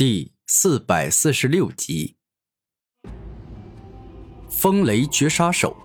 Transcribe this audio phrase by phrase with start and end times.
[0.00, 2.16] 第四百四十六集，
[4.48, 5.76] 风雷绝杀手。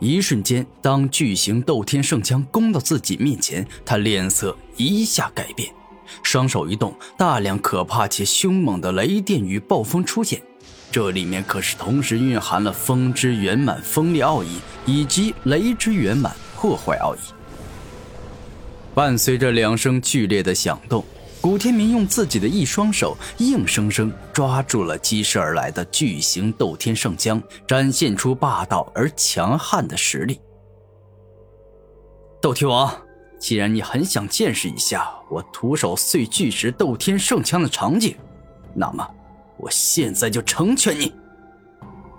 [0.00, 5.72] 一瞬间，当巨型斗天圣枪攻到自己面前，他脸色一下改变，
[6.22, 10.42] 双手一动，大量可怕且凶猛的雷电与暴风出现。
[10.90, 17.20] 这里面可是同时蕴含了风之圆满锋利奥义以及雷之圆满破坏奥义。
[18.94, 21.02] 伴随着两声剧烈的响动。
[21.42, 30.40] 古天明用自己的一双手硬生生抓住了激射而来的巨型斗天圣枪，展现出霸道而强悍的实力。
[32.40, 32.94] 斗天王，
[33.40, 38.14] 既然你很想见识一下我徒手碎巨石斗天圣枪的场景，
[38.72, 39.04] 那么
[39.56, 41.12] 我现在就成全你。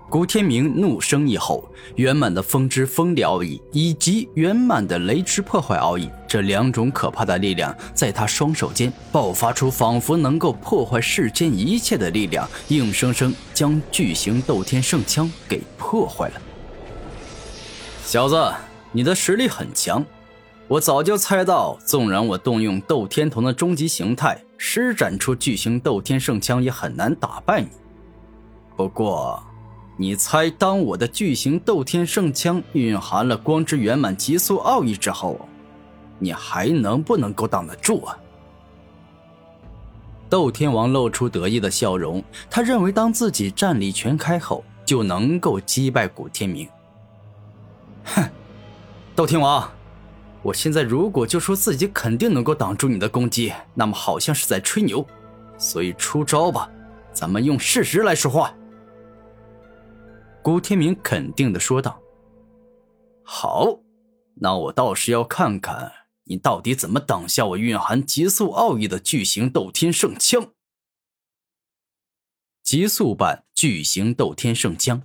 [0.09, 1.63] 古天明怒声一吼，
[1.95, 16.41] 圆满的风之锋利奥义以及圆满的雷之破坏奥义，这两种可怕的力量在他双手间爆发出，仿佛能够破坏世间一切的力量，硬生生将巨型斗天圣枪给破坏了。
[18.03, 18.51] 小子，
[18.91, 20.03] 你的实力很强，
[20.67, 27.67] 我早就猜到，纵然我动用斗天童的终极形态施展出巨型斗天圣枪，也很难打败你。
[28.75, 29.39] 不过。
[29.95, 35.47] 你猜，当我的巨型斗天圣枪蕴含了光之圆满极速奥义之后，
[36.23, 38.17] 你还能不能够挡得住啊？
[40.29, 46.67] 窦天王露出得意的笑容，他认为当自己战力全开后，就能够击败古天明。
[48.05, 48.23] 哼，
[49.15, 49.69] 窦天王，
[50.41, 55.05] 我现在如果就说自己肯定能够挡住你的攻击，那么好像是在吹牛，
[55.57, 56.67] 所以出招吧，
[57.11, 58.51] 咱们用事实来说话。
[60.41, 61.99] 古天明肯定的说道
[63.23, 63.77] ：“好，
[64.33, 65.91] 那我倒是要看看
[66.25, 70.53] 你到底怎么挡下我蕴含极速奥义的巨型斗天圣枪。”
[72.63, 75.03] 极速版巨型斗天圣枪。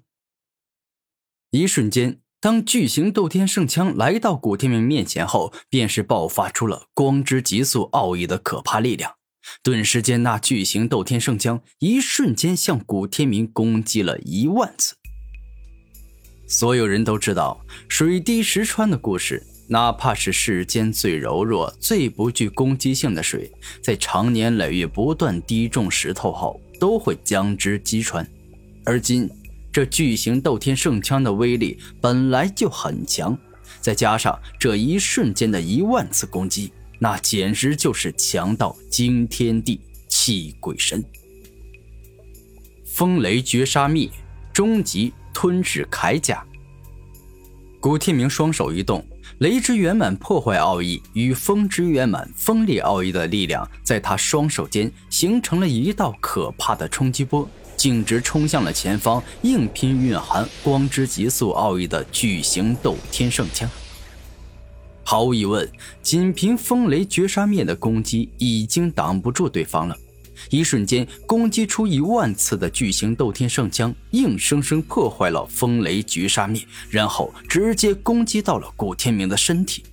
[1.50, 9.16] 一瞬间，当巨型斗天圣枪来到古天明面前后，便是爆发出了光之极速奥义的可怕力量。
[9.62, 14.94] 顿时间，那巨型斗天圣枪一瞬间向古天明攻击了一万次。
[16.46, 23.50] 所有人都知道水滴石穿的故事，哪怕是世间最柔弱、最不具攻击性的水，
[23.82, 28.26] 在长年累月不断滴中石头后，都会将之击穿。
[28.84, 29.30] 而今
[29.72, 33.38] 这巨型斗天圣枪的威力本来就很强，
[33.80, 41.04] 再加上这一瞬间的一万次攻击，那简直就是强到惊天地、泣鬼神。
[42.84, 44.08] 风雷绝杀灭，
[44.52, 45.12] 终极。
[45.40, 46.44] 吞噬铠甲。
[47.78, 49.06] 古天明双手一动，
[49.38, 63.70] 雷之圆满破坏奥义与风之圆满锋利奥义的力量，在他双手间形成了一道可怕的冲击波，径直冲向了前方，硬拼蕴含光之极速奥义的巨型斗天圣枪。
[65.04, 65.70] 毫无疑问，
[66.02, 69.96] 仅凭风雷绝杀灭的攻击，已经挡不住对方了。
[70.50, 79.84] 一瞬间，攻击出一万次的巨型斗天圣枪，硬生生破坏了风雷绝杀灭，然后直接攻击到了古天明的身体。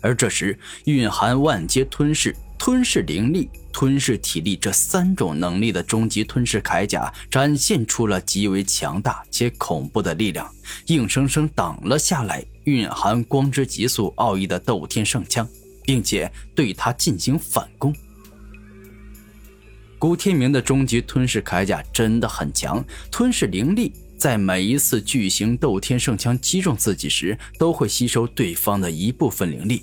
[0.00, 10.48] 而这时，蕴含万阶吞噬、吞噬灵力、吞噬体力这三种能力的终极吞噬铠甲，展现出了极为强大且恐怖的力量，
[10.86, 15.46] 硬生生挡了下来蕴含光之极速奥义的斗天圣枪，
[15.82, 17.92] 并且对他进行反攻。
[19.98, 29.82] 古天明的终极吞噬铠甲真的很强，吞噬灵力，在每一次巨型斗天圣枪击中自己时，都会吸收对方的一部分灵力，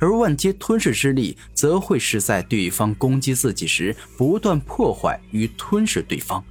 [0.00, 6.44] 而万阶吞噬之力则会是在对方攻击自己时，不断破坏与吞噬对方。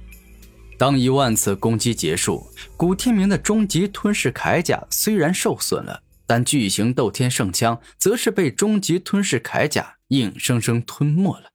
[0.78, 2.46] 当一万次攻击结束，
[2.78, 11.50] 古天明的终极吞噬铠甲虽然受损了，但巨型斗天圣枪则是被终极吞噬铠甲硬生生吞没了。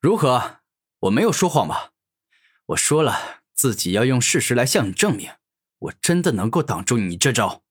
[0.00, 0.58] 如何？
[1.00, 1.90] 我没有说谎吧？
[2.66, 5.32] 我说了，自己要用事实来向你证明，
[5.80, 7.62] 我真的能够挡住你这招。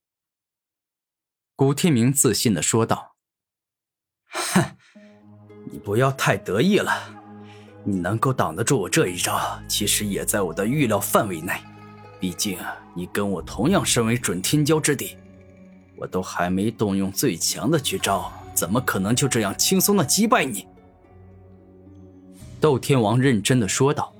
[1.56, 3.16] 古天明自信的说道
[4.28, 4.76] ：“哼，
[5.72, 6.92] 你不要太得意了，
[7.82, 11.58] 你能够挡得住我这一招，其实也在我的预料范围内。
[12.20, 12.58] 毕竟
[12.94, 15.16] 你跟我同样身为准天骄之地，
[15.96, 20.68] 我都还没动用最强的绝招，怎么可能就这样轻松的击败你？”
[22.60, 24.12] 斗天王认真的说道：“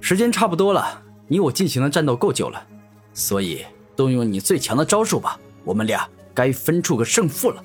[0.00, 2.66] 时间差不多了，你我进行的战斗够久了，
[3.12, 3.64] 所以
[3.96, 5.38] 动用你最强的招数吧。
[5.64, 7.64] 我们俩该分出个胜负了。”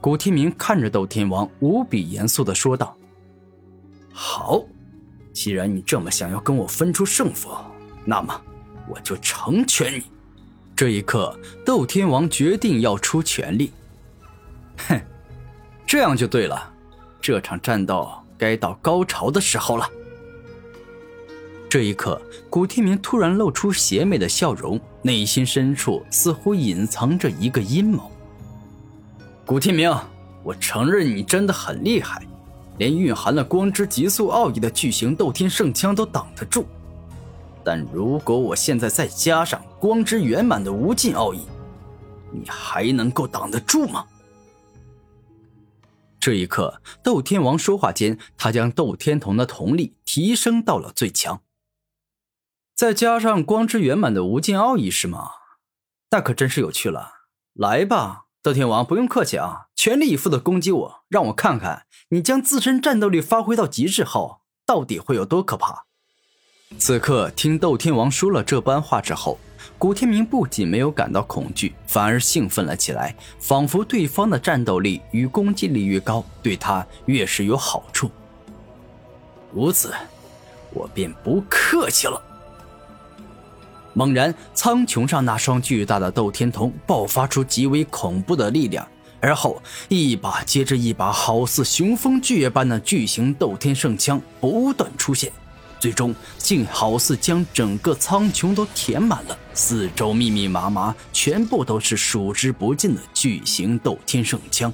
[0.00, 2.96] 古天明看着斗天王，无比严肃的说道
[4.12, 4.62] ：“好，
[5.32, 7.50] 既然你这么想要跟我分出胜负，
[8.04, 8.40] 那么
[8.88, 10.04] 我就成全你。”
[10.74, 13.72] 这一刻，斗天王决定要出全力。
[14.88, 14.98] 哼，
[15.86, 16.72] 这样就对了，
[17.30, 19.88] 这场战斗该到高潮的时候了。
[21.68, 28.10] 这一刻，古天明突然露出邪魅的笑容，内心深处似乎隐藏着一个阴谋。
[29.46, 29.94] 古天明，
[30.42, 32.20] 我承认你真的很厉害，
[32.78, 36.66] 连蕴含了光之极速奥义的巨型斗天圣枪都挡得住。
[37.62, 41.42] 但如果我现在再加上光之圆满的无尽奥义，
[42.32, 44.04] 你还能够挡得住吗？
[46.20, 51.42] 这一刻，斗天王说话间，他将斗天童的瞳力提升到了最强。
[52.76, 55.30] 再加上光之圆满的无尽奥义，是吗？
[56.10, 57.12] 那可真是有趣了。
[57.54, 58.26] 来吧。
[58.42, 65.84] 斗天王，不用客气啊，全力以赴的攻击我，让我看看你将自身战斗力发挥到极致后，到底会有多可怕。
[66.78, 69.38] 此刻听斗天王说了这般话之后，
[69.78, 78.10] 古天明不仅没有感到恐惧，反而兴奋了起来，仿佛对方的战斗力与攻击力越高，对他越是有好处。
[79.52, 79.92] 如此，
[80.72, 82.22] 我便不客气了。
[83.92, 88.86] 猛然，苍穹上那双巨大的斗天瞳爆发出极为恐怖的力量，
[89.20, 95.32] 而后一把接着一把，好似雄风巨野般的巨型斗天圣枪不断出现，
[95.80, 104.72] 最终竟好似将整个苍穹都填满了，四周密密麻麻，全部都是数之不尽的巨型斗天圣枪。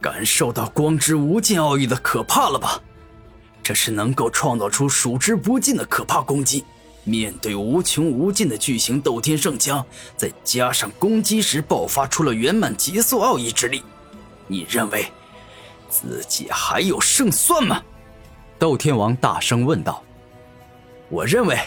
[0.00, 2.80] 感受到光之无尽奥义的可怕了吧？
[3.62, 6.64] 这是能够创造出数之不尽的可怕攻击。
[7.02, 9.84] 面对无穷无尽的巨型斗天圣枪，
[10.16, 13.82] 再加上攻击时爆发出了圆满极速奥义之力，
[14.46, 15.10] 你认为
[15.88, 17.82] 自己还有胜算吗？
[18.60, 20.04] 斗天王大声问道。
[21.08, 21.58] 我认为，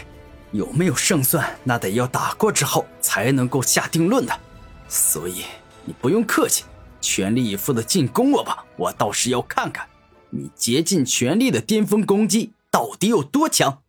[0.52, 4.40] 有没有胜算，那得要打过之后才能够下定论的。
[4.88, 5.44] 所以
[5.84, 6.64] 你不用客气，
[7.00, 9.88] 全力以赴的进攻我吧，我倒是要看看
[10.30, 13.82] 你竭尽全力的巅峰攻击到底有多强。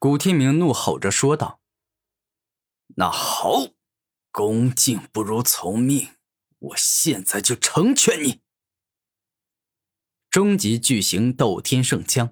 [0.00, 1.60] 古天明怒吼着说道
[2.96, 3.68] ：“那好，
[4.32, 6.08] 恭敬不如从命，
[6.58, 8.40] 我现在就成全你。”
[10.30, 12.30] 终极巨型斗天圣枪，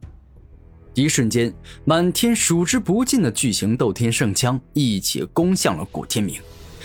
[0.94, 1.52] 一瞬间，
[1.84, 6.40] 满天数之不尽的巨型斗天圣枪一起攻向了古天明，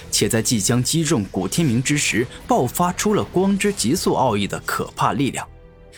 [0.10, 5.48] 且在即将击中古天明之时，爆发出了光之极速奥义的可怕力量。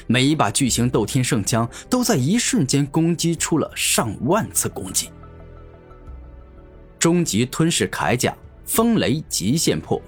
[0.06, 5.10] 每一把巨型斗天圣枪都在一瞬间攻击出了上万次攻击。
[7.00, 8.36] 终极吞噬铠甲，
[8.66, 10.02] 风雷极限破。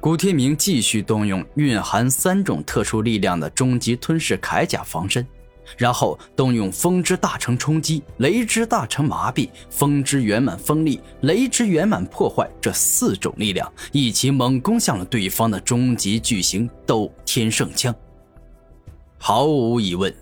[0.00, 5.26] 古天明继续动用蕴含三种特殊力量的终极吞噬铠甲防身，
[5.76, 17.92] 然后动用风之大成冲击、雷之大成麻痹、风之圆满锋利、雷之圆满破坏这四种力量一起猛攻向了对方的终极巨型斗天圣枪。
[19.18, 20.14] 毫无疑问，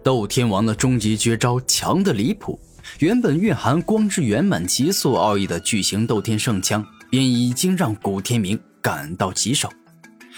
[0.00, 2.58] 斗天王的终极绝招强的离谱。
[3.00, 9.72] 原本蕴含光之圆满极速奥义的巨型斗天圣枪，便已经让古天明感到棘手。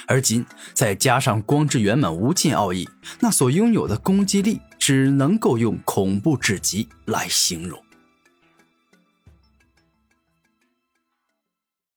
[0.06, 2.88] 而今再加上光之圆满无尽奥义，
[3.20, 7.78] 那所拥有的攻击力，只能够用恐怖至极来形容。